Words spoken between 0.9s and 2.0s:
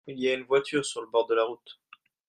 le bord de la route.